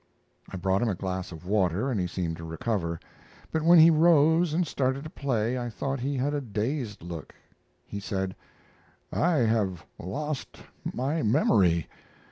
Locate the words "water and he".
1.45-2.07